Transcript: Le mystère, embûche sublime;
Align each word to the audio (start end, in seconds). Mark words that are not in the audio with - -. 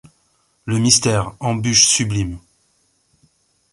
Le 0.65 0.79
mystère, 0.79 1.33
embûche 1.39 1.85
sublime; 1.85 2.39